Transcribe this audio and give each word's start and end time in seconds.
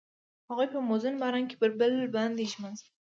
هغوی 0.49 0.67
په 0.73 0.79
موزون 0.87 1.15
باران 1.21 1.43
کې 1.49 1.55
پر 1.61 1.71
بل 1.79 1.93
باندې 2.15 2.43
ژمن 2.51 2.73
شول. 2.81 2.91